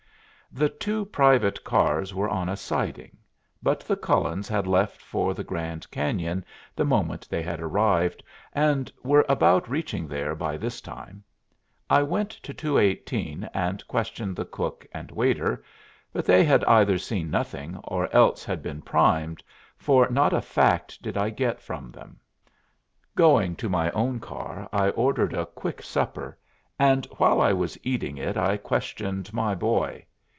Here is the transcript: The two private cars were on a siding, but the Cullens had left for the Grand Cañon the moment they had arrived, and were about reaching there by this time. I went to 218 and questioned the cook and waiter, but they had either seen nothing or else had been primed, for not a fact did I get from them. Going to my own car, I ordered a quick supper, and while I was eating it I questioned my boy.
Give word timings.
The 0.53 0.67
two 0.67 1.05
private 1.05 1.63
cars 1.63 2.13
were 2.13 2.27
on 2.27 2.49
a 2.49 2.57
siding, 2.57 3.15
but 3.63 3.79
the 3.79 3.95
Cullens 3.95 4.49
had 4.49 4.67
left 4.67 5.01
for 5.01 5.33
the 5.33 5.45
Grand 5.45 5.89
Cañon 5.91 6.43
the 6.75 6.83
moment 6.83 7.25
they 7.29 7.41
had 7.41 7.61
arrived, 7.61 8.21
and 8.51 8.91
were 9.01 9.23
about 9.29 9.69
reaching 9.69 10.09
there 10.09 10.35
by 10.35 10.57
this 10.57 10.81
time. 10.81 11.23
I 11.89 12.03
went 12.03 12.31
to 12.31 12.53
218 12.53 13.49
and 13.53 13.87
questioned 13.87 14.35
the 14.35 14.43
cook 14.43 14.85
and 14.91 15.09
waiter, 15.09 15.63
but 16.11 16.25
they 16.25 16.43
had 16.43 16.65
either 16.65 16.97
seen 16.97 17.29
nothing 17.31 17.77
or 17.85 18.13
else 18.13 18.43
had 18.43 18.61
been 18.61 18.81
primed, 18.81 19.41
for 19.77 20.09
not 20.09 20.33
a 20.33 20.41
fact 20.41 21.01
did 21.01 21.15
I 21.15 21.29
get 21.29 21.61
from 21.61 21.91
them. 21.91 22.19
Going 23.15 23.55
to 23.55 23.69
my 23.69 23.89
own 23.91 24.19
car, 24.19 24.67
I 24.73 24.89
ordered 24.89 25.31
a 25.33 25.45
quick 25.45 25.81
supper, 25.81 26.37
and 26.77 27.05
while 27.19 27.39
I 27.39 27.53
was 27.53 27.77
eating 27.83 28.17
it 28.17 28.35
I 28.35 28.57
questioned 28.57 29.33
my 29.33 29.55
boy. 29.55 30.03